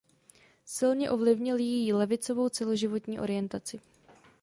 [0.65, 3.79] Silně ovlivnil její levicovou celoživotní orientaci..